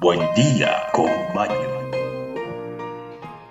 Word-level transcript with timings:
Buen 0.00 0.20
día 0.36 0.86
con 0.92 1.10
Maño. 1.34 1.56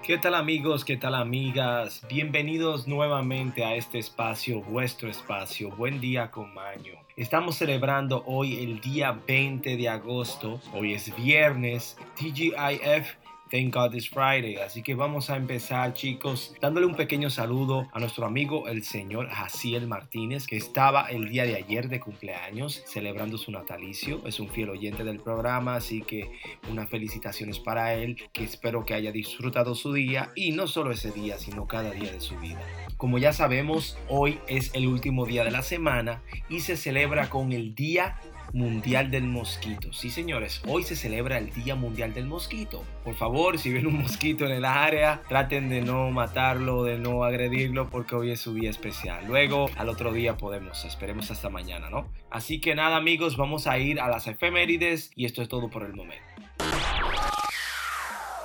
¿Qué 0.02 0.18
tal 0.18 0.34
amigos? 0.34 0.86
¿Qué 0.86 0.96
tal 0.96 1.16
amigas? 1.16 2.02
Bienvenidos 2.08 2.88
nuevamente 2.88 3.66
a 3.66 3.76
este 3.76 4.00
espacio, 4.00 4.62
vuestro 4.62 5.10
espacio. 5.10 5.72
Buen 5.72 6.00
día 6.00 6.32
con 6.32 6.54
Maño. 6.54 6.94
Estamos 7.18 7.58
celebrando 7.58 8.24
hoy 8.26 8.64
el 8.64 8.80
día 8.80 9.20
20 9.28 9.76
de 9.76 9.90
agosto. 9.90 10.62
Hoy 10.74 10.94
es 10.94 11.14
viernes. 11.18 11.98
TGIF 12.16 13.16
Thank 13.50 13.74
God 13.74 13.94
It's 13.94 14.10
Friday. 14.10 14.58
Así 14.58 14.82
que 14.82 14.94
vamos 14.94 15.30
a 15.30 15.38
empezar, 15.38 15.94
chicos, 15.94 16.54
dándole 16.60 16.86
un 16.86 16.96
pequeño 16.96 17.30
saludo 17.30 17.88
a 17.94 18.00
nuestro 18.00 18.26
amigo 18.26 18.68
el 18.68 18.84
señor 18.84 19.30
Jaciel 19.30 19.88
Martínez, 19.88 20.48
que 20.48 20.58
estaba 20.58 21.08
el 21.10 21.30
día 21.30 21.46
de 21.46 21.56
ayer 21.56 21.88
de 21.88 22.02
cumpleaños 22.02 22.84
celebrando 22.86 23.38
su 23.38 23.52
natalicio. 23.52 24.22
Es 24.26 24.42
un 24.42 24.50
fiel 24.50 24.70
oyente 24.70 25.06
del 25.06 25.20
programa, 25.20 25.76
así 25.76 26.02
que 26.02 26.30
unas 26.70 26.90
felicitaciones 26.90 27.60
para 27.60 27.94
él, 27.94 28.18
que 28.34 28.44
espero 28.44 28.84
que 28.84 28.94
haya 28.94 29.14
disfrutado 29.14 29.76
su 29.76 29.94
día 29.94 30.32
y 30.36 30.52
no 30.52 30.68
solo 30.68 30.92
ese 30.92 31.12
día, 31.12 31.38
sino 31.38 31.68
cada 31.68 31.92
día 31.92 32.12
de 32.12 32.20
su 32.20 32.38
vida. 32.40 32.62
Como 32.98 33.18
ya 33.18 33.32
sabemos, 33.32 33.98
hoy 34.10 34.40
es 34.48 34.74
el 34.74 34.88
último 34.88 35.26
día 35.26 35.46
de 35.46 35.52
la 35.52 35.62
semana 35.62 36.22
y 36.50 36.60
se 36.60 36.76
celebra 36.76 37.30
con 37.30 37.54
el 37.54 37.76
Día 37.76 38.20
Mundial 38.54 39.12
del 39.12 39.24
Mosquito. 39.24 39.94
Sí, 39.94 40.10
señores, 40.10 40.62
hoy 40.68 40.84
se 40.84 40.96
celebra 40.96 41.38
el 41.38 41.52
Día 41.52 41.76
Mundial 41.76 42.14
del 42.14 42.26
Mosquito. 42.26 42.84
Por 43.04 43.16
favor, 43.16 43.58
si 43.58 43.72
ven 43.72 43.88
un 43.88 44.02
mosquito 44.02 44.46
en 44.46 44.52
el 44.52 44.66
área, 44.66 45.22
traten 45.28 45.70
de 45.70 45.82
no 45.82 46.12
matarlo, 46.12 46.84
de 46.84 46.98
no 46.98 47.24
agredirlo, 47.24 47.90
porque 47.90 48.16
hoy 48.16 48.32
es 48.32 48.40
su 48.40 48.54
día 48.54 48.70
especial. 48.70 49.26
Luego, 49.28 49.70
al 49.78 49.90
otro 49.90 50.14
día 50.14 50.38
podemos, 50.38 50.86
esperemos 50.86 51.32
hasta 51.32 51.50
mañana, 51.50 51.90
¿no? 51.90 52.12
Así 52.30 52.60
que 52.60 52.76
nada, 52.76 52.98
amigos, 52.98 53.38
vamos 53.38 53.68
a 53.68 53.78
ir 53.78 54.00
a 54.00 54.08
las 54.08 54.28
efemérides 54.28 55.12
y 55.16 55.26
esto 55.26 55.42
es 55.42 55.50
todo 55.50 55.70
por 55.70 55.84
el 55.84 55.94
momento. 55.94 56.26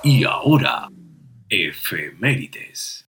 Y 0.03 0.25
ahora, 0.25 0.89
efemérides. 1.49 3.09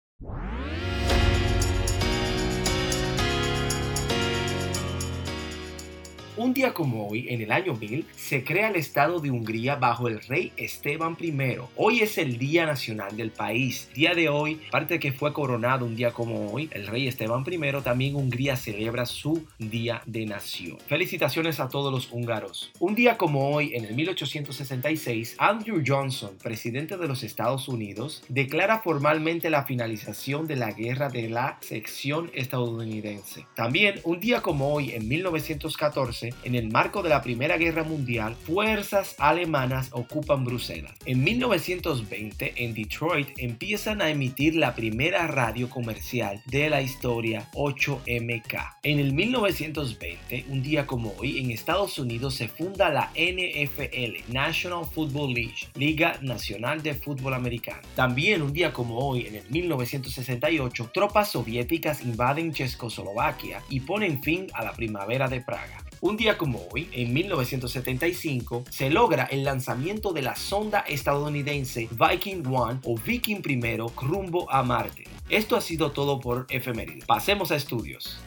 Un 6.43 6.55
día 6.55 6.75
como 6.75 7.07
hoy, 7.07 7.27
en 7.29 7.41
el 7.41 7.53
año 7.53 7.77
1000, 7.77 8.05
se 8.17 8.43
crea 8.43 8.69
el 8.69 8.75
Estado 8.75 9.21
de 9.21 9.31
Hungría 9.31 9.77
bajo 9.77 10.09
el 10.09 10.21
rey 10.23 10.51
Esteban 10.57 11.17
I. 11.21 11.33
Hoy 11.77 12.01
es 12.01 12.19
el 12.19 12.37
Día 12.37 12.67
Nacional 12.67 13.17
del 13.17 13.31
país. 13.31 13.89
Día 13.95 14.13
de 14.13 14.29
hoy, 14.29 14.61
aparte 14.67 14.95
de 14.95 15.01
que 15.01 15.13
fue 15.13 15.33
coronado 15.33 15.87
un 15.87 15.95
día 15.95 16.11
como 16.11 16.51
hoy, 16.51 16.69
el 16.73 16.89
rey 16.89 17.07
Esteban 17.07 17.45
I, 17.49 17.83
también 17.85 18.17
Hungría 18.17 18.57
celebra 18.57 19.07
su 19.07 19.47
Día 19.57 20.03
de 20.05 20.27
Nación. 20.27 20.79
Felicitaciones 20.89 21.61
a 21.61 21.69
todos 21.69 21.93
los 21.93 22.11
húngaros. 22.11 22.73
Un 22.81 22.97
día 22.97 23.17
como 23.17 23.55
hoy, 23.55 23.77
en 23.77 23.85
el 23.85 23.95
1866, 23.95 25.37
Andrew 25.39 25.81
Johnson, 25.87 26.37
presidente 26.43 26.97
de 26.97 27.07
los 27.07 27.23
Estados 27.23 27.69
Unidos, 27.69 28.25
declara 28.29 28.81
formalmente 28.81 29.49
la 29.49 29.63
finalización 29.63 30.49
de 30.49 30.57
la 30.57 30.73
guerra 30.73 31.09
de 31.09 31.31
la 31.31 31.59
sección 31.61 32.33
estadounidense. 32.35 33.47
También, 33.55 34.01
un 34.03 34.19
día 34.19 34.43
como 34.43 34.75
hoy, 34.75 34.91
en 34.91 35.07
1914, 35.07 36.32
en 36.45 36.55
el 36.55 36.71
marco 36.71 37.03
de 37.03 37.09
la 37.09 37.23
Primera 37.23 37.57
Guerra 37.57 37.85
Mundial, 37.85 38.35
fuerzas 38.35 39.15
alemanas 39.19 39.89
ocupan 39.93 40.45
Bruselas. 40.45 40.93
En 41.07 41.23
1920, 41.25 42.55
en 42.57 42.75
Detroit, 42.75 43.29
empiezan 43.39 44.03
a 44.03 44.11
emitir 44.11 44.57
la 44.57 44.75
primera 44.75 45.27
radio 45.27 45.69
comercial 45.69 46.43
de 46.47 46.71
la 46.71 46.83
historia 46.83 47.49
8MK. 47.55 48.77
En 48.83 48.99
el 48.99 49.13
1920, 49.13 50.47
un 50.49 50.63
día 50.63 50.87
como 50.87 51.15
hoy, 51.19 51.39
en 51.39 51.51
Estados 51.51 51.99
Unidos 51.99 52.35
se 52.35 52.49
funda 52.49 52.91
la 52.91 53.11
NFL, 53.15 54.33
National 54.33 54.85
Football 54.85 55.35
League, 55.35 55.55
Liga 55.75 56.19
Nacional 56.23 56.83
de 56.83 56.95
Fútbol 56.95 57.35
Americano. 57.35 57.83
También 57.95 58.43
un 58.43 58.53
día 58.53 58.73
como 58.73 58.99
hoy, 58.99 59.27
en 59.27 59.37
el 59.37 59.51
1968, 59.51 60.91
tropas 60.93 61.33
soviéticas 61.33 62.03
invaden 62.03 62.53
Checoslovaquia 62.53 63.63
y 63.69 63.81
ponen 63.81 64.23
fin 64.23 64.47
a 64.55 64.65
la 64.65 64.73
primavera 64.73 65.29
de 65.29 65.41
Praga. 65.41 65.82
Un 66.05 66.17
día 66.17 66.37
como 66.37 66.67
hoy, 66.73 66.89
en 66.91 67.13
1975, 67.13 68.65
se 68.69 68.91
logra 68.91 69.23
el 69.23 69.45
lanzamiento 69.45 70.13
de 70.13 70.23
la 70.23 70.35
sonda 70.35 70.81
estadounidense 70.81 71.89
Viking 71.93 72.45
1 72.45 72.81
o 72.83 72.97
Viking 72.99 73.41
I 73.49 73.77
rumbo 74.05 74.51
a 74.51 74.65
Marte. 74.65 75.05
Esto 75.29 75.55
ha 75.55 75.61
sido 75.61 75.93
todo 75.93 76.19
por 76.19 76.47
efeméride. 76.49 77.07
Pasemos 77.07 77.53
a 77.53 77.55
estudios. 77.55 78.19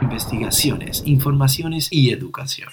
Investigaciones, 0.00 1.02
informaciones 1.04 1.88
y 1.90 2.10
educación. 2.10 2.70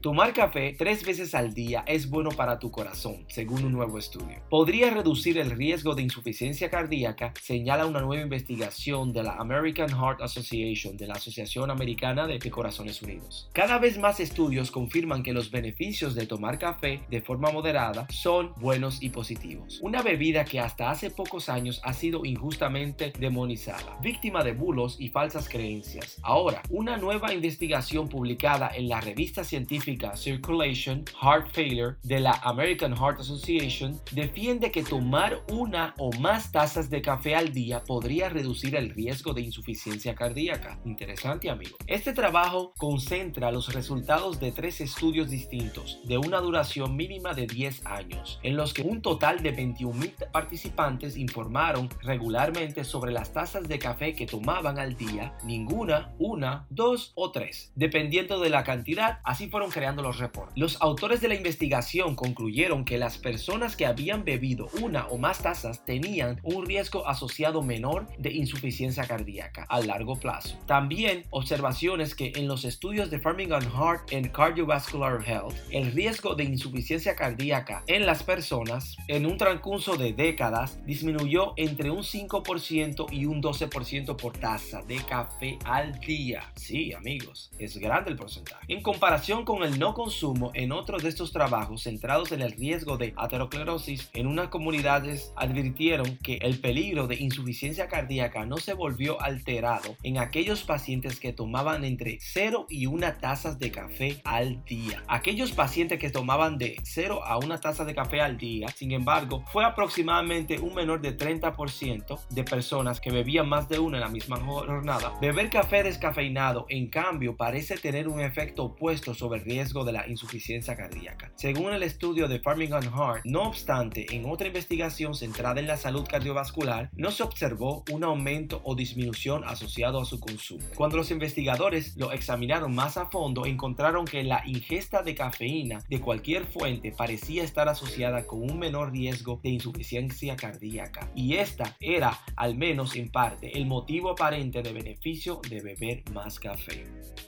Tomar 0.00 0.32
café 0.32 0.74
tres 0.78 1.04
veces 1.04 1.34
al 1.34 1.52
día 1.52 1.84
es 1.86 2.08
bueno 2.08 2.30
para 2.30 2.58
tu 2.58 2.70
corazón, 2.70 3.26
según 3.28 3.64
un 3.64 3.72
nuevo 3.72 3.98
estudio. 3.98 4.38
Podría 4.48 4.88
reducir 4.88 5.36
el 5.36 5.50
riesgo 5.50 5.94
de 5.94 6.00
insuficiencia 6.00 6.70
cardíaca, 6.70 7.34
señala 7.38 7.84
una 7.84 8.00
nueva 8.00 8.22
investigación 8.22 9.12
de 9.12 9.24
la 9.24 9.34
American 9.34 9.90
Heart 9.90 10.22
Association, 10.22 10.96
de 10.96 11.06
la 11.06 11.14
Asociación 11.14 11.70
Americana 11.70 12.26
de 12.26 12.38
Corazones 12.50 13.02
Unidos. 13.02 13.50
Cada 13.52 13.78
vez 13.78 13.98
más 13.98 14.20
estudios 14.20 14.70
confirman 14.70 15.22
que 15.22 15.34
los 15.34 15.50
beneficios 15.50 16.14
de 16.14 16.26
tomar 16.26 16.58
café 16.58 17.02
de 17.10 17.20
forma 17.20 17.50
moderada 17.50 18.06
son 18.08 18.54
buenos 18.56 19.02
y 19.02 19.10
positivos. 19.10 19.80
Una 19.82 20.00
bebida 20.00 20.46
que 20.46 20.60
hasta 20.60 20.90
hace 20.90 21.10
pocos 21.10 21.50
años 21.50 21.78
ha 21.84 21.92
sido 21.92 22.24
injustamente 22.24 23.12
demonizada, 23.18 23.98
víctima 24.00 24.44
de 24.44 24.54
bulos 24.54 24.96
y 24.98 25.10
falsas 25.10 25.46
creencias. 25.46 26.16
Ahora, 26.22 26.62
una 26.70 26.96
nueva 26.96 27.34
investigación 27.34 28.08
publicada 28.08 28.70
en 28.74 28.88
la 28.88 29.02
revista 29.02 29.44
científica 29.44 29.89
Circulation 30.14 31.04
Heart 31.20 31.52
Failure 31.52 31.96
de 32.02 32.20
la 32.20 32.32
American 32.44 32.96
Heart 32.96 33.20
Association 33.20 34.00
defiende 34.12 34.70
que 34.70 34.82
tomar 34.82 35.42
una 35.50 35.94
o 35.98 36.12
más 36.18 36.52
tazas 36.52 36.90
de 36.90 37.02
café 37.02 37.34
al 37.34 37.52
día 37.52 37.82
podría 37.84 38.28
reducir 38.28 38.76
el 38.76 38.90
riesgo 38.90 39.34
de 39.34 39.42
insuficiencia 39.42 40.14
cardíaca. 40.14 40.78
Interesante, 40.84 41.50
amigo. 41.50 41.76
Este 41.86 42.12
trabajo 42.12 42.72
concentra 42.78 43.50
los 43.50 43.72
resultados 43.74 44.40
de 44.40 44.52
tres 44.52 44.80
estudios 44.80 45.30
distintos 45.30 45.98
de 46.04 46.18
una 46.18 46.38
duración 46.38 46.96
mínima 46.96 47.34
de 47.34 47.46
10 47.46 47.86
años, 47.86 48.38
en 48.42 48.56
los 48.56 48.74
que 48.74 48.82
un 48.82 49.02
total 49.02 49.42
de 49.42 49.56
21.000 49.56 50.30
participantes 50.30 51.16
informaron 51.16 51.88
regularmente 52.02 52.84
sobre 52.84 53.12
las 53.12 53.32
tazas 53.32 53.68
de 53.68 53.78
café 53.78 54.14
que 54.14 54.26
tomaban 54.26 54.78
al 54.78 54.96
día, 54.96 55.36
ninguna, 55.44 56.12
una, 56.18 56.66
dos 56.70 57.12
o 57.14 57.30
tres, 57.32 57.72
dependiendo 57.74 58.40
de 58.40 58.50
la 58.50 58.64
cantidad. 58.64 59.20
Así 59.24 59.48
fueron 59.48 59.70
creando 59.80 60.02
los 60.02 60.18
reportes. 60.18 60.58
Los 60.58 60.76
autores 60.82 61.22
de 61.22 61.28
la 61.28 61.34
investigación 61.34 62.14
concluyeron 62.14 62.84
que 62.84 62.98
las 62.98 63.16
personas 63.16 63.76
que 63.76 63.86
habían 63.86 64.26
bebido 64.26 64.68
una 64.82 65.06
o 65.06 65.16
más 65.16 65.38
tazas 65.38 65.86
tenían 65.86 66.38
un 66.42 66.66
riesgo 66.66 67.08
asociado 67.08 67.62
menor 67.62 68.06
de 68.18 68.30
insuficiencia 68.30 69.04
cardíaca 69.04 69.64
a 69.70 69.80
largo 69.80 70.20
plazo. 70.20 70.58
También 70.66 71.24
observaciones 71.30 72.14
que 72.14 72.32
en 72.36 72.46
los 72.46 72.66
estudios 72.66 73.10
de 73.10 73.16
Birmingham 73.16 73.62
Heart 73.62 74.12
and 74.12 74.32
Cardiovascular 74.32 75.26
Health, 75.26 75.54
el 75.70 75.92
riesgo 75.92 76.34
de 76.34 76.44
insuficiencia 76.44 77.16
cardíaca 77.16 77.82
en 77.86 78.04
las 78.04 78.22
personas 78.22 78.98
en 79.08 79.24
un 79.24 79.38
transcurso 79.38 79.96
de 79.96 80.12
décadas 80.12 80.78
disminuyó 80.84 81.54
entre 81.56 81.90
un 81.90 82.02
5% 82.02 83.06
y 83.10 83.24
un 83.24 83.42
12% 83.42 84.14
por 84.16 84.36
taza 84.36 84.82
de 84.82 84.96
café 84.96 85.58
al 85.64 85.98
día. 86.00 86.52
Sí, 86.56 86.92
amigos, 86.92 87.50
es 87.58 87.78
grande 87.78 88.10
el 88.10 88.16
porcentaje. 88.16 88.66
En 88.68 88.82
comparación 88.82 89.46
con 89.46 89.62
el 89.62 89.69
no 89.78 89.94
consumo 89.94 90.50
en 90.54 90.72
otros 90.72 91.02
de 91.02 91.08
estos 91.08 91.32
trabajos 91.32 91.82
centrados 91.82 92.32
en 92.32 92.42
el 92.42 92.52
riesgo 92.52 92.96
de 92.96 93.14
aterosclerosis 93.16 94.10
en 94.14 94.26
unas 94.26 94.48
comunidades 94.48 95.32
advirtieron 95.36 96.18
que 96.22 96.38
el 96.42 96.58
peligro 96.60 97.06
de 97.06 97.16
insuficiencia 97.16 97.88
cardíaca 97.88 98.46
no 98.46 98.56
se 98.56 98.74
volvió 98.74 99.20
alterado 99.20 99.96
en 100.02 100.18
aquellos 100.18 100.62
pacientes 100.62 101.20
que 101.20 101.32
tomaban 101.32 101.84
entre 101.84 102.18
0 102.20 102.66
y 102.68 102.86
1 102.86 103.14
tazas 103.20 103.58
de 103.58 103.70
café 103.70 104.20
al 104.24 104.64
día. 104.64 105.02
Aquellos 105.08 105.52
pacientes 105.52 105.98
que 105.98 106.10
tomaban 106.10 106.58
de 106.58 106.76
0 106.82 107.24
a 107.24 107.38
1 107.38 107.60
taza 107.60 107.84
de 107.84 107.94
café 107.94 108.20
al 108.20 108.36
día, 108.36 108.68
sin 108.68 108.92
embargo, 108.92 109.44
fue 109.52 109.64
aproximadamente 109.64 110.58
un 110.58 110.74
menor 110.74 111.00
de 111.00 111.16
30% 111.16 112.28
de 112.28 112.44
personas 112.44 113.00
que 113.00 113.10
bebían 113.10 113.48
más 113.48 113.68
de 113.68 113.78
una 113.78 113.98
en 113.98 114.02
la 114.02 114.08
misma 114.08 114.38
jornada. 114.38 115.12
Beber 115.20 115.50
café 115.50 115.82
descafeinado, 115.82 116.66
en 116.68 116.88
cambio, 116.88 117.36
parece 117.36 117.76
tener 117.76 118.08
un 118.08 118.20
efecto 118.20 118.64
opuesto 118.64 119.14
sobre 119.14 119.40
el 119.40 119.44
riesgo 119.44 119.59
riesgo 119.60 119.84
de 119.84 119.92
la 119.92 120.08
insuficiencia 120.08 120.74
cardíaca. 120.74 121.32
Según 121.36 121.74
el 121.74 121.82
estudio 121.82 122.28
de 122.28 122.40
Farmingham 122.40 122.84
Heart, 122.84 123.26
no 123.26 123.42
obstante, 123.42 124.06
en 124.10 124.24
otra 124.24 124.46
investigación 124.46 125.14
centrada 125.14 125.60
en 125.60 125.66
la 125.66 125.76
salud 125.76 126.06
cardiovascular, 126.08 126.88
no 126.94 127.10
se 127.10 127.22
observó 127.22 127.84
un 127.92 128.02
aumento 128.02 128.62
o 128.64 128.74
disminución 128.74 129.44
asociado 129.44 130.00
a 130.00 130.06
su 130.06 130.18
consumo. 130.18 130.64
Cuando 130.76 130.96
los 130.96 131.10
investigadores 131.10 131.94
lo 131.98 132.10
examinaron 132.10 132.74
más 132.74 132.96
a 132.96 133.10
fondo, 133.10 133.44
encontraron 133.44 134.06
que 134.06 134.24
la 134.24 134.42
ingesta 134.46 135.02
de 135.02 135.14
cafeína 135.14 135.84
de 135.90 136.00
cualquier 136.00 136.46
fuente 136.46 136.90
parecía 136.90 137.44
estar 137.44 137.68
asociada 137.68 138.26
con 138.26 138.50
un 138.50 138.58
menor 138.58 138.92
riesgo 138.92 139.40
de 139.42 139.50
insuficiencia 139.50 140.36
cardíaca, 140.36 141.10
y 141.14 141.34
esta 141.34 141.76
era, 141.80 142.18
al 142.34 142.56
menos 142.56 142.96
en 142.96 143.10
parte, 143.10 143.58
el 143.58 143.66
motivo 143.66 144.12
aparente 144.12 144.62
de 144.62 144.72
beneficio 144.72 145.42
de 145.50 145.60
beber 145.60 146.02
más 146.14 146.40
café. 146.40 146.86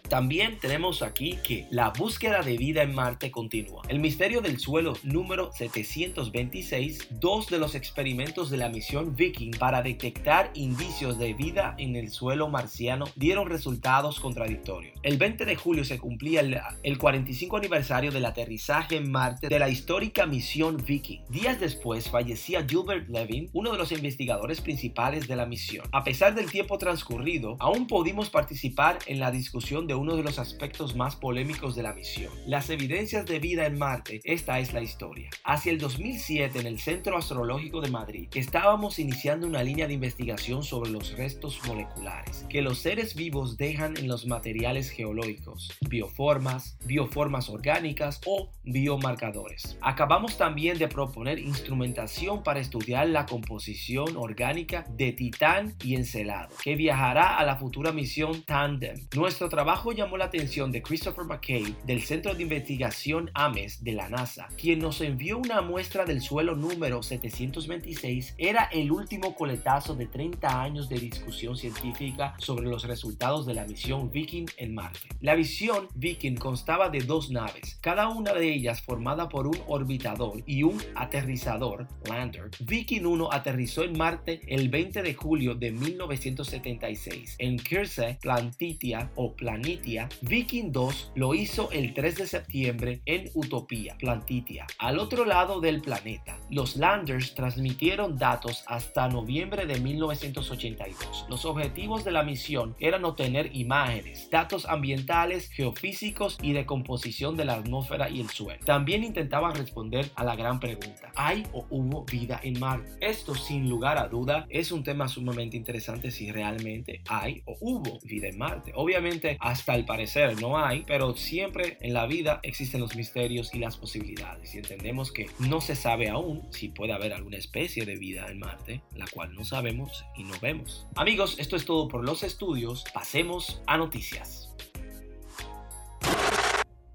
También 0.08 0.58
tenemos 0.58 1.02
aquí 1.02 1.38
que 1.42 1.66
la 1.70 1.90
búsqueda 1.90 2.21
de 2.22 2.56
vida 2.56 2.84
en 2.84 2.94
Marte 2.94 3.32
continúa. 3.32 3.82
El 3.88 3.98
misterio 3.98 4.40
del 4.42 4.60
suelo 4.60 4.96
número 5.02 5.50
726, 5.52 7.08
dos 7.18 7.48
de 7.48 7.58
los 7.58 7.74
experimentos 7.74 8.48
de 8.48 8.58
la 8.58 8.68
misión 8.68 9.16
Viking 9.16 9.50
para 9.58 9.82
detectar 9.82 10.52
indicios 10.54 11.18
de 11.18 11.34
vida 11.34 11.74
en 11.78 11.96
el 11.96 12.10
suelo 12.10 12.48
marciano 12.48 13.06
dieron 13.16 13.50
resultados 13.50 14.20
contradictorios. 14.20 14.96
El 15.02 15.18
20 15.18 15.44
de 15.44 15.56
julio 15.56 15.84
se 15.84 15.98
cumplía 15.98 16.42
el, 16.42 16.60
el 16.84 16.96
45 16.96 17.56
aniversario 17.56 18.12
del 18.12 18.24
aterrizaje 18.24 18.98
en 18.98 19.10
Marte 19.10 19.48
de 19.48 19.58
la 19.58 19.68
histórica 19.68 20.24
misión 20.24 20.76
Viking. 20.76 21.22
Días 21.28 21.58
después 21.58 22.08
fallecía 22.08 22.64
Gilbert 22.64 23.08
Levin, 23.08 23.50
uno 23.52 23.72
de 23.72 23.78
los 23.78 23.90
investigadores 23.90 24.60
principales 24.60 25.26
de 25.26 25.34
la 25.34 25.46
misión. 25.46 25.88
A 25.90 26.04
pesar 26.04 26.36
del 26.36 26.48
tiempo 26.48 26.78
transcurrido, 26.78 27.56
aún 27.58 27.88
pudimos 27.88 28.30
participar 28.30 29.00
en 29.06 29.18
la 29.18 29.32
discusión 29.32 29.88
de 29.88 29.96
uno 29.96 30.14
de 30.14 30.22
los 30.22 30.38
aspectos 30.38 30.94
más 30.94 31.16
polémicos 31.16 31.74
de 31.74 31.82
la 31.82 31.92
misión, 31.92 32.11
las 32.46 32.70
evidencias 32.70 33.26
de 33.26 33.38
vida 33.38 33.66
en 33.66 33.78
Marte. 33.78 34.20
Esta 34.24 34.58
es 34.58 34.72
la 34.72 34.82
historia. 34.82 35.30
Hacia 35.44 35.72
el 35.72 35.78
2007, 35.78 36.60
en 36.60 36.66
el 36.66 36.78
Centro 36.78 37.16
Astrológico 37.16 37.80
de 37.80 37.90
Madrid, 37.90 38.28
estábamos 38.34 38.98
iniciando 38.98 39.46
una 39.46 39.62
línea 39.62 39.86
de 39.86 39.94
investigación 39.94 40.62
sobre 40.62 40.90
los 40.90 41.16
restos 41.16 41.60
moleculares 41.66 42.46
que 42.48 42.62
los 42.62 42.78
seres 42.78 43.14
vivos 43.14 43.56
dejan 43.56 43.96
en 43.96 44.08
los 44.08 44.26
materiales 44.26 44.90
geológicos, 44.90 45.70
bioformas, 45.88 46.78
bioformas 46.84 47.48
orgánicas 47.48 48.20
o 48.26 48.50
biomarcadores. 48.64 49.78
Acabamos 49.80 50.36
también 50.36 50.78
de 50.78 50.88
proponer 50.88 51.38
instrumentación 51.38 52.42
para 52.42 52.60
estudiar 52.60 53.08
la 53.08 53.26
composición 53.26 54.16
orgánica 54.16 54.86
de 54.90 55.12
titán 55.12 55.74
y 55.82 55.94
encelado, 55.94 56.54
que 56.62 56.76
viajará 56.76 57.38
a 57.38 57.44
la 57.44 57.56
futura 57.56 57.92
misión 57.92 58.42
Tandem. 58.42 59.06
Nuestro 59.14 59.48
trabajo 59.48 59.92
llamó 59.92 60.16
la 60.16 60.26
atención 60.26 60.72
de 60.72 60.82
Christopher 60.82 61.24
McKay 61.24 61.76
del 61.84 62.01
Centro 62.02 62.34
de 62.34 62.42
Investigación 62.42 63.30
AMES 63.34 63.82
de 63.84 63.92
la 63.92 64.08
NASA, 64.08 64.48
quien 64.56 64.78
nos 64.78 65.00
envió 65.00 65.38
una 65.38 65.60
muestra 65.60 66.04
del 66.04 66.20
suelo 66.20 66.56
número 66.56 67.02
726. 67.02 68.34
Era 68.38 68.64
el 68.72 68.90
último 68.90 69.34
coletazo 69.34 69.94
de 69.94 70.06
30 70.06 70.62
años 70.62 70.88
de 70.88 70.98
discusión 70.98 71.56
científica 71.56 72.34
sobre 72.38 72.68
los 72.68 72.84
resultados 72.84 73.46
de 73.46 73.54
la 73.54 73.66
misión 73.66 74.10
Viking 74.10 74.46
en 74.56 74.74
Marte. 74.74 75.08
La 75.20 75.36
misión 75.36 75.88
Viking 75.94 76.36
constaba 76.36 76.88
de 76.88 77.00
dos 77.00 77.30
naves, 77.30 77.78
cada 77.80 78.08
una 78.08 78.32
de 78.32 78.52
ellas 78.52 78.82
formada 78.82 79.28
por 79.28 79.46
un 79.46 79.58
orbitador 79.66 80.42
y 80.46 80.62
un 80.62 80.80
aterrizador, 80.94 81.86
lander. 82.08 82.50
Viking 82.60 83.04
1 83.04 83.32
aterrizó 83.32 83.84
en 83.84 83.96
Marte 83.96 84.40
el 84.46 84.68
20 84.68 85.02
de 85.02 85.14
julio 85.14 85.54
de 85.54 85.70
1976 85.70 87.36
en 87.38 87.58
Kirse 87.58 88.18
Plantitia 88.20 89.10
o 89.14 89.34
Planitia. 89.34 90.08
Viking 90.22 90.72
2 90.72 91.12
lo 91.14 91.34
hizo 91.34 91.70
el 91.70 91.81
3 91.90 92.16
de 92.16 92.26
septiembre 92.26 93.02
en 93.06 93.30
Utopía, 93.34 93.96
Plantitia, 93.98 94.66
al 94.78 94.98
otro 94.98 95.24
lado 95.24 95.60
del 95.60 95.80
planeta. 95.80 96.38
Los 96.50 96.76
landers 96.76 97.34
transmitieron 97.34 98.16
datos 98.16 98.64
hasta 98.66 99.08
noviembre 99.08 99.66
de 99.66 99.80
1982. 99.80 101.26
Los 101.28 101.44
objetivos 101.44 102.04
de 102.04 102.12
la 102.12 102.22
misión 102.22 102.76
eran 102.78 103.04
obtener 103.04 103.50
imágenes, 103.54 104.28
datos 104.30 104.66
ambientales, 104.66 105.48
geofísicos 105.50 106.38
y 106.42 106.52
de 106.52 106.66
composición 106.66 107.36
de 107.36 107.44
la 107.44 107.54
atmósfera 107.54 108.08
y 108.08 108.20
el 108.20 108.30
suelo. 108.30 108.64
También 108.64 109.04
intentaban 109.04 109.54
responder 109.54 110.10
a 110.14 110.24
la 110.24 110.36
gran 110.36 110.60
pregunta, 110.60 111.12
¿hay 111.16 111.46
o 111.52 111.66
hubo 111.70 112.04
vida 112.04 112.40
en 112.42 112.58
Marte? 112.58 112.90
Esto 113.00 113.34
sin 113.34 113.68
lugar 113.68 113.98
a 113.98 114.08
duda 114.08 114.46
es 114.48 114.72
un 114.72 114.82
tema 114.82 115.08
sumamente 115.08 115.56
interesante 115.56 116.10
si 116.10 116.30
realmente 116.30 117.02
hay 117.08 117.42
o 117.46 117.56
hubo 117.60 117.98
vida 118.04 118.28
en 118.28 118.38
Marte. 118.38 118.72
Obviamente 118.74 119.36
hasta 119.40 119.74
el 119.74 119.84
parecer 119.84 120.40
no 120.40 120.58
hay, 120.58 120.84
pero 120.86 121.14
siempre 121.16 121.71
en 121.80 121.94
la 121.94 122.06
vida 122.06 122.40
existen 122.42 122.80
los 122.80 122.96
misterios 122.96 123.54
y 123.54 123.58
las 123.58 123.76
posibilidades 123.76 124.54
y 124.54 124.58
entendemos 124.58 125.12
que 125.12 125.26
no 125.38 125.60
se 125.60 125.76
sabe 125.76 126.08
aún 126.08 126.46
si 126.50 126.68
puede 126.68 126.92
haber 126.92 127.12
alguna 127.12 127.36
especie 127.36 127.84
de 127.86 127.96
vida 127.96 128.28
en 128.30 128.38
Marte, 128.38 128.82
la 128.94 129.06
cual 129.06 129.34
no 129.34 129.44
sabemos 129.44 130.04
y 130.16 130.24
no 130.24 130.34
vemos. 130.40 130.86
Amigos, 130.96 131.36
esto 131.38 131.56
es 131.56 131.64
todo 131.64 131.88
por 131.88 132.04
los 132.04 132.22
estudios, 132.22 132.84
pasemos 132.92 133.62
a 133.66 133.76
noticias. 133.76 134.54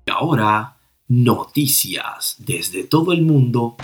Ahora, 0.07 0.77
noticias 1.07 2.35
desde 2.39 2.83
todo 2.83 3.13
el 3.13 3.21
mundo 3.21 3.77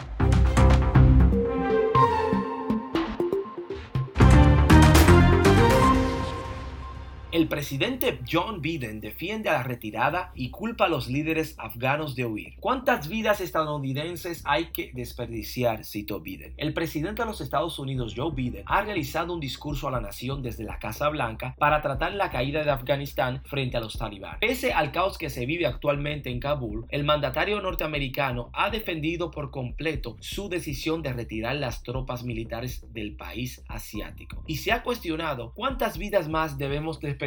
El 7.34 7.48
presidente 7.48 8.20
John 8.32 8.62
Biden 8.62 9.02
defiende 9.02 9.50
a 9.50 9.54
la 9.54 9.64
retirada 9.64 10.32
y 10.36 10.52
culpa 10.52 10.86
a 10.86 10.88
los 10.88 11.08
líderes 11.08 11.56
afganos 11.58 12.16
de 12.16 12.28
huir. 12.28 12.54
¿Cuántas 12.60 13.08
vidas 13.08 13.42
estadounidenses 13.42 14.44
hay 14.46 14.66
que 14.66 14.92
desperdiciar? 14.94 15.84
citó 15.84 16.20
Biden. 16.20 16.54
El 16.58 16.76
presidente 16.76 17.24
de 17.24 17.26
los 17.26 17.42
Estados 17.42 17.80
Unidos, 17.80 18.14
Joe 18.16 18.36
Biden, 18.36 18.62
ha 18.68 18.84
realizado 18.84 19.34
un 19.34 19.40
discurso 19.40 19.88
a 19.88 19.92
la 19.92 20.00
nación 20.00 20.44
desde 20.44 20.64
la 20.64 20.78
Casa 20.78 21.10
Blanca 21.10 21.56
para 21.58 21.82
tratar 21.82 22.14
la 22.14 22.30
caída 22.30 22.64
de 22.64 22.70
Afganistán 22.70 23.42
frente 23.46 23.78
a 23.78 23.80
los 23.80 23.98
talibán. 23.98 24.38
Pese 24.40 24.72
al 24.72 24.92
caos 24.92 25.18
que 25.18 25.32
se 25.32 25.48
vive 25.48 25.66
actualmente 25.66 26.30
en 26.30 26.40
Kabul, 26.40 26.86
el 26.90 27.04
mandatario 27.04 27.60
norteamericano 27.62 28.52
ha 28.54 28.70
defendido 28.70 29.32
por 29.32 29.50
completo 29.50 30.18
su 30.20 30.50
decisión 30.50 31.02
de 31.02 31.14
retirar 31.14 31.56
las 31.56 31.82
tropas 31.82 32.24
militares 32.24 32.86
del 32.94 33.16
país 33.16 33.64
asiático 33.68 34.44
y 34.46 34.58
se 34.58 34.72
ha 34.72 34.84
cuestionado 34.84 35.52
cuántas 35.56 35.98
vidas 35.98 36.30
más 36.30 36.60
debemos 36.60 37.00
desperdiciar 37.00 37.24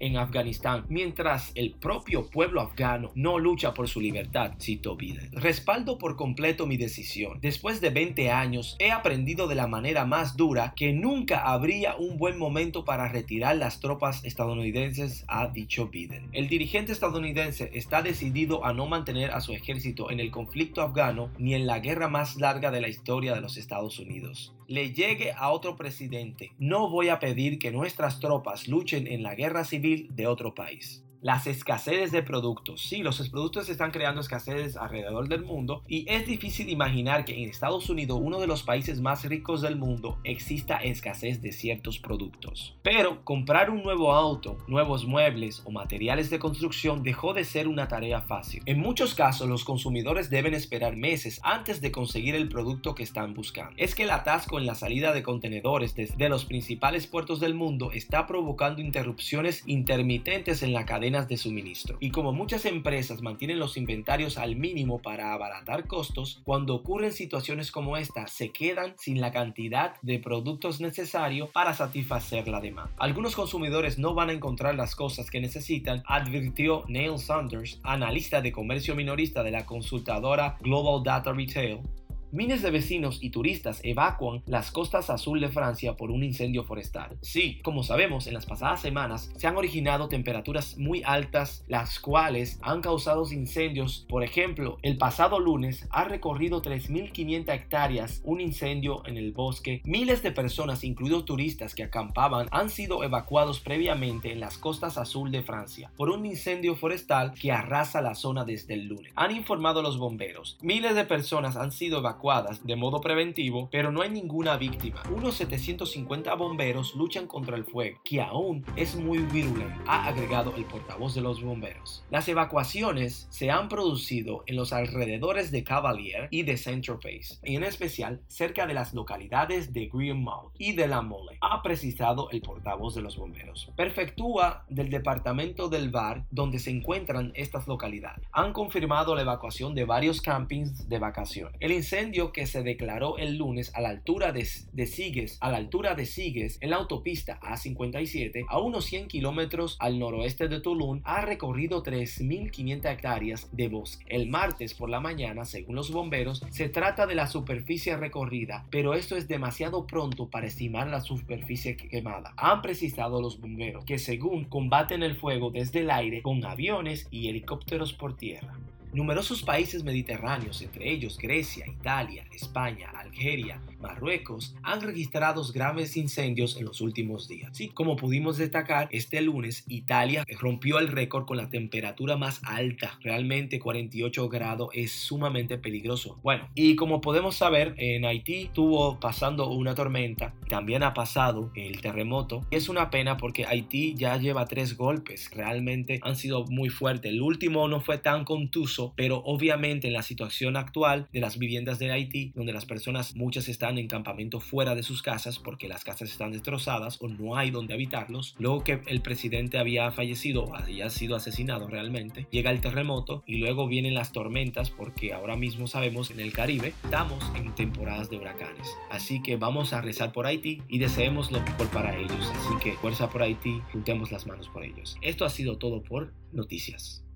en 0.00 0.16
Afganistán 0.16 0.84
mientras 0.88 1.52
el 1.54 1.72
propio 1.72 2.28
pueblo 2.28 2.60
afgano 2.60 3.10
no 3.14 3.38
lucha 3.38 3.74
por 3.74 3.88
su 3.88 4.00
libertad, 4.00 4.52
citó 4.60 4.96
Biden. 4.96 5.30
Respaldo 5.32 5.98
por 5.98 6.16
completo 6.16 6.66
mi 6.66 6.76
decisión. 6.76 7.38
Después 7.40 7.80
de 7.80 7.90
20 7.90 8.30
años 8.30 8.76
he 8.78 8.90
aprendido 8.90 9.48
de 9.48 9.54
la 9.54 9.66
manera 9.66 10.04
más 10.04 10.36
dura 10.36 10.74
que 10.76 10.92
nunca 10.92 11.42
habría 11.42 11.96
un 11.96 12.18
buen 12.18 12.38
momento 12.38 12.84
para 12.84 13.08
retirar 13.08 13.56
las 13.56 13.80
tropas 13.80 14.24
estadounidenses, 14.24 15.24
ha 15.28 15.48
dicho 15.48 15.88
Biden. 15.88 16.28
El 16.32 16.48
dirigente 16.48 16.92
estadounidense 16.92 17.70
está 17.72 18.02
decidido 18.02 18.64
a 18.64 18.72
no 18.72 18.86
mantener 18.86 19.30
a 19.30 19.40
su 19.40 19.52
ejército 19.52 20.10
en 20.10 20.20
el 20.20 20.30
conflicto 20.30 20.82
afgano 20.82 21.30
ni 21.38 21.54
en 21.54 21.66
la 21.66 21.80
guerra 21.80 22.08
más 22.08 22.36
larga 22.36 22.70
de 22.70 22.80
la 22.80 22.88
historia 22.88 23.34
de 23.34 23.40
los 23.40 23.56
Estados 23.56 23.98
Unidos 23.98 24.54
le 24.68 24.92
llegue 24.92 25.32
a 25.32 25.50
otro 25.50 25.76
presidente. 25.76 26.52
No 26.58 26.88
voy 26.88 27.08
a 27.08 27.18
pedir 27.18 27.58
que 27.58 27.72
nuestras 27.72 28.20
tropas 28.20 28.68
luchen 28.68 29.08
en 29.08 29.24
la 29.24 29.34
guerra 29.34 29.64
civil 29.64 30.08
de 30.14 30.28
otro 30.28 30.54
país 30.54 31.02
las 31.20 31.46
escaseces 31.46 32.12
de 32.12 32.22
productos. 32.22 32.82
Sí, 32.82 33.02
los 33.02 33.28
productos 33.28 33.68
están 33.68 33.90
creando 33.90 34.20
escasez 34.20 34.76
alrededor 34.76 35.28
del 35.28 35.42
mundo 35.42 35.82
y 35.88 36.04
es 36.08 36.26
difícil 36.26 36.68
imaginar 36.68 37.24
que 37.24 37.42
en 37.42 37.48
Estados 37.48 37.90
Unidos, 37.90 38.20
uno 38.22 38.38
de 38.38 38.46
los 38.46 38.62
países 38.62 39.00
más 39.00 39.24
ricos 39.24 39.62
del 39.62 39.76
mundo, 39.76 40.18
exista 40.24 40.76
escasez 40.76 41.42
de 41.42 41.52
ciertos 41.52 41.98
productos. 41.98 42.76
Pero 42.82 43.24
comprar 43.24 43.70
un 43.70 43.82
nuevo 43.82 44.12
auto, 44.12 44.58
nuevos 44.68 45.06
muebles 45.06 45.62
o 45.64 45.70
materiales 45.70 46.30
de 46.30 46.38
construcción 46.38 47.02
dejó 47.02 47.34
de 47.34 47.44
ser 47.44 47.68
una 47.68 47.88
tarea 47.88 48.20
fácil. 48.20 48.62
En 48.66 48.78
muchos 48.78 49.14
casos, 49.14 49.48
los 49.48 49.64
consumidores 49.64 50.30
deben 50.30 50.54
esperar 50.54 50.96
meses 50.96 51.40
antes 51.42 51.80
de 51.80 51.90
conseguir 51.90 52.34
el 52.34 52.48
producto 52.48 52.94
que 52.94 53.02
están 53.02 53.34
buscando. 53.34 53.74
Es 53.76 53.94
que 53.94 54.04
el 54.04 54.10
atasco 54.10 54.58
en 54.58 54.66
la 54.66 54.74
salida 54.74 55.12
de 55.12 55.22
contenedores 55.22 55.94
desde 55.94 56.28
los 56.28 56.44
principales 56.44 57.06
puertos 57.06 57.40
del 57.40 57.54
mundo 57.54 57.90
está 57.92 58.26
provocando 58.26 58.80
interrupciones 58.80 59.62
intermitentes 59.66 60.62
en 60.62 60.72
la 60.72 60.84
cadena 60.84 61.07
de 61.10 61.36
suministro. 61.36 61.96
Y 62.00 62.10
como 62.10 62.32
muchas 62.32 62.66
empresas 62.66 63.22
mantienen 63.22 63.58
los 63.58 63.76
inventarios 63.76 64.36
al 64.36 64.56
mínimo 64.56 65.00
para 65.00 65.32
abaratar 65.32 65.86
costos, 65.86 66.40
cuando 66.44 66.74
ocurren 66.74 67.12
situaciones 67.12 67.72
como 67.72 67.96
esta, 67.96 68.26
se 68.26 68.50
quedan 68.50 68.94
sin 68.98 69.20
la 69.20 69.32
cantidad 69.32 69.94
de 70.02 70.18
productos 70.18 70.80
necesarios 70.80 71.48
para 71.50 71.72
satisfacer 71.72 72.46
la 72.46 72.60
demanda. 72.60 72.92
Algunos 72.98 73.34
consumidores 73.34 73.98
no 73.98 74.14
van 74.14 74.28
a 74.28 74.34
encontrar 74.34 74.74
las 74.74 74.94
cosas 74.94 75.30
que 75.30 75.40
necesitan, 75.40 76.02
advirtió 76.06 76.84
Neil 76.88 77.18
Saunders, 77.18 77.80
analista 77.82 78.42
de 78.42 78.52
comercio 78.52 78.94
minorista 78.94 79.42
de 79.42 79.50
la 79.50 79.64
consultadora 79.64 80.58
Global 80.60 81.02
Data 81.02 81.32
Retail 81.32 81.80
Miles 82.30 82.60
de 82.60 82.70
vecinos 82.70 83.20
y 83.22 83.30
turistas 83.30 83.80
evacuan 83.84 84.42
las 84.44 84.70
costas 84.70 85.08
azul 85.08 85.40
de 85.40 85.48
Francia 85.48 85.96
por 85.96 86.10
un 86.10 86.22
incendio 86.22 86.62
forestal. 86.62 87.16
Sí, 87.22 87.58
como 87.64 87.82
sabemos, 87.82 88.26
en 88.26 88.34
las 88.34 88.44
pasadas 88.44 88.82
semanas 88.82 89.32
se 89.34 89.46
han 89.46 89.56
originado 89.56 90.08
temperaturas 90.08 90.76
muy 90.76 91.02
altas, 91.06 91.64
las 91.68 91.98
cuales 91.98 92.58
han 92.60 92.82
causado 92.82 93.24
incendios. 93.32 94.04
Por 94.10 94.24
ejemplo, 94.24 94.76
el 94.82 94.98
pasado 94.98 95.40
lunes 95.40 95.88
ha 95.88 96.04
recorrido 96.04 96.60
3.500 96.60 97.54
hectáreas 97.54 98.20
un 98.24 98.42
incendio 98.42 99.06
en 99.06 99.16
el 99.16 99.32
bosque. 99.32 99.80
Miles 99.84 100.22
de 100.22 100.30
personas, 100.30 100.84
incluidos 100.84 101.24
turistas 101.24 101.74
que 101.74 101.84
acampaban, 101.84 102.46
han 102.50 102.68
sido 102.68 103.04
evacuados 103.04 103.60
previamente 103.60 104.32
en 104.32 104.40
las 104.40 104.58
costas 104.58 104.98
azul 104.98 105.30
de 105.30 105.42
Francia 105.42 105.90
por 105.96 106.10
un 106.10 106.26
incendio 106.26 106.76
forestal 106.76 107.32
que 107.32 107.52
arrasa 107.52 108.02
la 108.02 108.14
zona 108.14 108.44
desde 108.44 108.74
el 108.74 108.86
lunes. 108.86 109.12
Han 109.16 109.34
informado 109.34 109.80
los 109.80 109.96
bomberos. 109.96 110.58
Miles 110.60 110.94
de 110.94 111.06
personas 111.06 111.56
han 111.56 111.72
sido 111.72 111.98
evacuadas 112.00 112.17
de 112.64 112.74
modo 112.74 113.00
preventivo, 113.00 113.68
pero 113.70 113.92
no 113.92 114.02
hay 114.02 114.10
ninguna 114.10 114.56
víctima. 114.56 115.02
Unos 115.14 115.36
750 115.36 116.34
bomberos 116.34 116.94
luchan 116.96 117.28
contra 117.28 117.56
el 117.56 117.64
fuego, 117.64 118.00
que 118.04 118.20
aún 118.20 118.64
es 118.74 118.96
muy 118.96 119.18
virulento, 119.18 119.80
ha 119.86 120.06
agregado 120.06 120.52
el 120.56 120.64
portavoz 120.64 121.14
de 121.14 121.20
los 121.20 121.40
bomberos. 121.42 122.04
Las 122.10 122.28
evacuaciones 122.28 123.28
se 123.30 123.50
han 123.50 123.68
producido 123.68 124.42
en 124.46 124.56
los 124.56 124.72
alrededores 124.72 125.52
de 125.52 125.62
Cavalier 125.62 126.28
y 126.32 126.42
de 126.42 126.56
Saint-Tropez, 126.56 127.40
y 127.44 127.54
en 127.54 127.62
especial 127.62 128.20
cerca 128.26 128.66
de 128.66 128.74
las 128.74 128.94
localidades 128.94 129.72
de 129.72 129.86
Greenmount 129.86 130.54
y 130.58 130.72
de 130.72 130.88
La 130.88 131.02
Mole, 131.02 131.38
ha 131.40 131.62
precisado 131.62 132.30
el 132.30 132.40
portavoz 132.40 132.96
de 132.96 133.02
los 133.02 133.16
bomberos. 133.16 133.70
Perfectúa 133.76 134.64
del 134.68 134.90
departamento 134.90 135.68
del 135.68 135.90
Var, 135.90 136.24
donde 136.30 136.58
se 136.58 136.70
encuentran 136.70 137.32
estas 137.36 137.68
localidades, 137.68 138.26
han 138.32 138.52
confirmado 138.52 139.14
la 139.14 139.22
evacuación 139.22 139.74
de 139.74 139.84
varios 139.84 140.20
campings 140.20 140.88
de 140.88 140.98
vacaciones. 140.98 141.56
El 141.60 141.72
incendio 141.72 142.07
que 142.32 142.46
se 142.46 142.62
declaró 142.62 143.18
el 143.18 143.36
lunes 143.36 143.72
a 143.74 143.80
la 143.80 143.90
altura 143.90 144.32
de, 144.32 144.48
de 144.72 144.86
Sigues, 144.86 145.38
a 145.40 145.50
la 145.50 145.58
altura 145.58 145.94
de 145.94 146.06
Sigues, 146.06 146.58
en 146.60 146.70
la 146.70 146.76
autopista 146.76 147.38
A57, 147.40 148.46
a 148.48 148.58
unos 148.60 148.86
100 148.86 149.08
kilómetros 149.08 149.76
al 149.78 149.98
noroeste 149.98 150.48
de 150.48 150.60
Tulum, 150.60 151.00
ha 151.04 151.20
recorrido 151.20 151.82
3.500 151.82 152.90
hectáreas 152.90 153.48
de 153.52 153.68
bosque. 153.68 154.04
El 154.08 154.28
martes 154.28 154.74
por 154.74 154.88
la 154.88 155.00
mañana, 155.00 155.44
según 155.44 155.76
los 155.76 155.92
bomberos, 155.92 156.42
se 156.50 156.68
trata 156.68 157.06
de 157.06 157.14
la 157.14 157.26
superficie 157.26 157.96
recorrida, 157.96 158.66
pero 158.70 158.94
esto 158.94 159.16
es 159.16 159.28
demasiado 159.28 159.86
pronto 159.86 160.28
para 160.28 160.46
estimar 160.46 160.88
la 160.88 161.00
superficie 161.00 161.76
quemada. 161.76 162.32
Han 162.36 162.62
precisado 162.62 163.20
los 163.20 163.40
bomberos 163.40 163.84
que 163.84 163.98
según 163.98 164.44
combaten 164.44 165.02
el 165.02 165.14
fuego 165.14 165.50
desde 165.50 165.80
el 165.80 165.90
aire 165.90 166.22
con 166.22 166.44
aviones 166.44 167.06
y 167.10 167.28
helicópteros 167.28 167.92
por 167.92 168.16
tierra. 168.16 168.54
Numerosos 168.92 169.42
países 169.42 169.84
mediterráneos, 169.84 170.62
entre 170.62 170.90
ellos 170.90 171.18
Grecia, 171.18 171.66
Italia, 171.66 172.26
España, 172.32 172.90
Algeria, 172.90 173.60
Marruecos, 173.80 174.56
han 174.62 174.80
registrado 174.80 175.42
graves 175.52 175.96
incendios 175.96 176.56
en 176.56 176.64
los 176.64 176.80
últimos 176.80 177.28
días. 177.28 177.56
Sí, 177.56 177.68
como 177.68 177.96
pudimos 177.96 178.38
destacar, 178.38 178.88
este 178.90 179.20
lunes 179.20 179.64
Italia 179.68 180.24
rompió 180.40 180.78
el 180.78 180.88
récord 180.88 181.26
con 181.26 181.36
la 181.36 181.50
temperatura 181.50 182.16
más 182.16 182.40
alta. 182.44 182.98
Realmente 183.02 183.58
48 183.58 184.28
grados 184.28 184.70
es 184.72 184.92
sumamente 184.92 185.58
peligroso. 185.58 186.18
Bueno, 186.22 186.48
y 186.54 186.74
como 186.74 187.00
podemos 187.00 187.36
saber, 187.36 187.74
en 187.76 188.04
Haití 188.04 188.44
estuvo 188.44 188.98
pasando 189.00 189.50
una 189.50 189.74
tormenta, 189.74 190.34
también 190.48 190.82
ha 190.82 190.94
pasado 190.94 191.52
el 191.54 191.80
terremoto. 191.80 192.46
Es 192.50 192.68
una 192.68 192.90
pena 192.90 193.16
porque 193.16 193.44
Haití 193.44 193.94
ya 193.94 194.16
lleva 194.16 194.46
tres 194.46 194.76
golpes, 194.76 195.30
realmente 195.30 196.00
han 196.02 196.16
sido 196.16 196.44
muy 196.46 196.70
fuertes. 196.70 197.12
El 197.12 197.22
último 197.22 197.68
no 197.68 197.80
fue 197.80 197.98
tan 197.98 198.24
contuso, 198.24 198.77
pero 198.96 199.22
obviamente 199.24 199.88
en 199.88 199.92
la 199.92 200.02
situación 200.02 200.56
actual 200.56 201.08
de 201.12 201.20
las 201.20 201.38
viviendas 201.38 201.78
de 201.78 201.90
Haití, 201.90 202.32
donde 202.34 202.52
las 202.52 202.66
personas 202.66 203.16
muchas 203.16 203.48
están 203.48 203.78
en 203.78 203.88
campamento 203.88 204.40
fuera 204.40 204.74
de 204.74 204.82
sus 204.82 205.02
casas 205.02 205.38
porque 205.38 205.68
las 205.68 205.84
casas 205.84 206.10
están 206.10 206.32
destrozadas 206.32 206.98
o 207.00 207.08
no 207.08 207.36
hay 207.36 207.50
donde 207.50 207.74
habitarlos. 207.74 208.34
Luego 208.38 208.64
que 208.64 208.80
el 208.86 209.00
presidente 209.00 209.58
había 209.58 209.90
fallecido 209.90 210.44
o 210.44 210.54
había 210.54 210.90
sido 210.90 211.16
asesinado 211.16 211.68
realmente, 211.68 212.26
llega 212.30 212.50
el 212.50 212.60
terremoto 212.60 213.22
y 213.26 213.38
luego 213.38 213.66
vienen 213.66 213.94
las 213.94 214.12
tormentas 214.12 214.70
porque 214.70 215.12
ahora 215.12 215.36
mismo 215.36 215.66
sabemos 215.66 216.10
en 216.10 216.20
el 216.20 216.32
Caribe 216.32 216.74
estamos 216.84 217.24
en 217.34 217.54
temporadas 217.54 218.10
de 218.10 218.18
huracanes. 218.18 218.68
Así 218.90 219.22
que 219.22 219.36
vamos 219.36 219.72
a 219.72 219.80
rezar 219.80 220.12
por 220.12 220.26
Haití 220.26 220.62
y 220.68 220.78
deseemos 220.78 221.32
lo 221.32 221.40
mejor 221.40 221.68
para 221.70 221.96
ellos. 221.96 222.32
Así 222.34 222.54
que 222.62 222.72
fuerza 222.72 223.10
por 223.10 223.22
Haití, 223.22 223.60
juntemos 223.72 224.12
las 224.12 224.26
manos 224.26 224.48
por 224.48 224.64
ellos. 224.64 224.96
Esto 225.02 225.24
ha 225.24 225.30
sido 225.30 225.58
todo 225.58 225.82
por 225.82 226.12
noticias. 226.32 227.07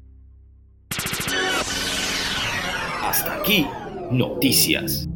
Hasta 3.02 3.35
aquí, 3.35 3.66
noticias. 4.11 5.09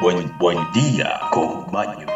Buen, 0.00 0.30
buen, 0.38 0.72
día 0.72 1.20
con 1.32 1.66
baño. 1.72 2.15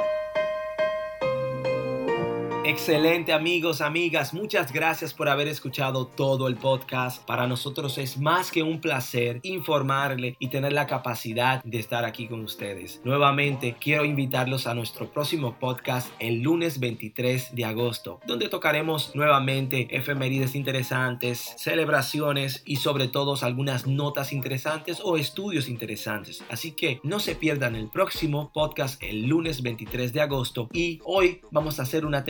Excelente 2.71 3.33
amigos, 3.33 3.81
amigas, 3.81 4.33
muchas 4.33 4.73
gracias 4.73 5.13
por 5.13 5.29
haber 5.29 5.49
escuchado 5.49 6.07
todo 6.07 6.47
el 6.47 6.55
podcast. 6.55 7.21
Para 7.27 7.49
nosotros 7.49 7.99
es 7.99 8.17
más 8.17 8.53
que 8.53 8.63
un 8.63 8.81
placer 8.81 9.41
informarle 9.43 10.37
y 10.39 10.51
tener 10.51 10.73
la 10.73 10.87
capacidad 10.87 11.65
de 11.65 11.81
estar 11.81 12.05
aquí 12.05 12.29
con 12.29 12.45
ustedes. 12.45 13.01
Nuevamente 13.03 13.75
quiero 13.81 14.05
invitarlos 14.05 14.69
a 14.69 14.75
nuestro 14.75 15.11
próximo 15.11 15.57
podcast 15.59 16.13
el 16.21 16.43
lunes 16.43 16.79
23 16.79 17.57
de 17.57 17.65
agosto, 17.65 18.21
donde 18.25 18.49
tocaremos 18.49 19.17
nuevamente 19.17 19.89
efemérides 19.91 20.55
interesantes, 20.55 21.57
celebraciones 21.59 22.63
y 22.65 22.77
sobre 22.77 23.09
todo 23.09 23.37
algunas 23.43 23.89
notas 23.89 24.33
interesantes 24.33 25.01
o 25.03 25.17
estudios 25.17 25.69
interesantes. 25.69 26.45
Así 26.49 26.71
que 26.71 27.01
no 27.03 27.19
se 27.19 27.35
pierdan 27.35 27.75
el 27.75 27.91
próximo 27.91 28.53
podcast 28.55 29.03
el 29.03 29.27
lunes 29.27 29.61
23 29.63 30.13
de 30.13 30.21
agosto 30.21 30.69
y 30.73 31.01
hoy 31.03 31.41
vamos 31.51 31.81
a 31.81 31.83
hacer 31.83 32.07
una 32.07 32.23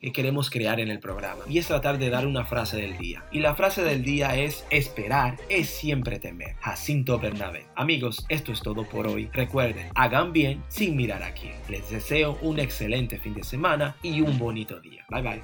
que 0.00 0.12
queremos 0.12 0.50
crear 0.50 0.80
en 0.80 0.90
el 0.90 1.00
programa 1.00 1.42
y 1.48 1.58
es 1.58 1.66
tratar 1.66 1.98
de 1.98 2.10
dar 2.10 2.26
una 2.26 2.44
frase 2.44 2.76
del 2.76 2.96
día. 2.98 3.24
Y 3.32 3.40
la 3.40 3.54
frase 3.54 3.82
del 3.82 4.02
día 4.02 4.36
es 4.36 4.64
esperar 4.70 5.36
es 5.48 5.68
siempre 5.68 6.18
temer. 6.18 6.56
Jacinto 6.60 7.18
Bernabé. 7.18 7.66
Amigos, 7.76 8.24
esto 8.28 8.52
es 8.52 8.60
todo 8.60 8.88
por 8.88 9.06
hoy. 9.06 9.28
Recuerden, 9.32 9.88
hagan 9.94 10.32
bien 10.32 10.62
sin 10.68 10.96
mirar 10.96 11.22
a 11.22 11.34
quién. 11.34 11.54
Les 11.68 11.90
deseo 11.90 12.38
un 12.42 12.58
excelente 12.58 13.18
fin 13.18 13.34
de 13.34 13.44
semana 13.44 13.96
y 14.02 14.20
un 14.20 14.38
bonito 14.38 14.80
día. 14.80 15.04
Bye 15.10 15.22
bye. 15.22 15.42